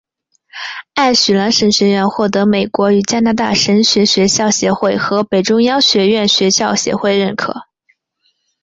[0.95, 7.55] 爱许兰神学院或得美国与加拿大神学学校协会和北中央学院学校协会认可。